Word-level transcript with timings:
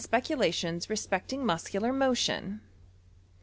speculations 0.03 0.89
respecting 0.89 1.43
musetdar 1.43 1.95
motion. 1.95 2.59